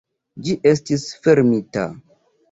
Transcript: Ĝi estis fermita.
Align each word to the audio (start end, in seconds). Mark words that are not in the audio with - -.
Ĝi 0.45 0.53
estis 0.69 1.03
fermita. 1.27 1.83